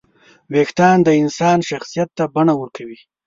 [0.53, 2.99] وېښتيان د انسان شخصیت ته بڼه ورکوي.